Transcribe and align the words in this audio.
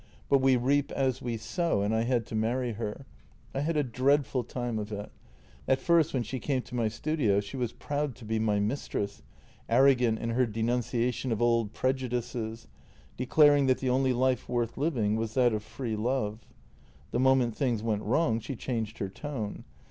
But 0.29 0.41
we 0.41 0.55
reap 0.55 0.91
as 0.93 1.21
we 1.21 1.37
sow, 1.37 1.83
and 1.83 1.93
I 1.93 2.05
had 2.05 2.25
to 2.25 2.35
marry 2.35 2.71
her. 2.73 3.05
I 3.53 3.59
had 3.59 3.77
a 3.77 3.83
dreadful 3.83 4.43
time 4.43 4.79
of 4.79 4.91
it. 4.91 5.11
At 5.67 5.77
first, 5.79 6.11
when 6.11 6.23
she 6.23 6.39
come 6.39 6.63
to 6.63 6.73
my 6.73 6.87
studio, 6.87 7.39
she 7.39 7.55
was 7.55 7.71
proud 7.71 8.15
to 8.15 8.25
be 8.25 8.39
my 8.39 8.59
mistress, 8.59 9.21
arrogant 9.69 10.17
in 10.17 10.31
her 10.31 10.47
denunciation 10.47 11.31
of 11.31 11.39
old 11.39 11.73
prejudices, 11.73 12.67
declaring 13.15 13.67
that 13.67 13.77
the 13.77 13.91
only 13.91 14.11
life 14.11 14.49
worth 14.49 14.75
living 14.75 15.17
was 15.17 15.35
that 15.35 15.53
of 15.53 15.61
free 15.61 15.95
love. 15.95 16.47
The 17.11 17.19
moment 17.19 17.55
things 17.55 17.83
went 17.83 18.01
wrong 18.01 18.39
she 18.39 18.55
changed 18.55 18.97
her 18.97 19.07
tone. 19.09 19.65